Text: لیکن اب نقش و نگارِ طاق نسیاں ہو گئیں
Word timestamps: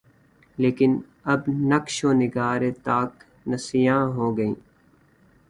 لیکن 0.57 0.91
اب 1.33 1.41
نقش 1.71 1.95
و 2.05 2.09
نگارِ 2.13 2.61
طاق 2.85 3.11
نسیاں 3.49 4.03
ہو 4.15 4.25
گئیں 4.37 4.55